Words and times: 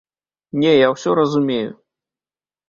Не, 0.63 0.71
я 0.73 0.87
ўсё 0.93 1.09
разумею! 1.19 1.71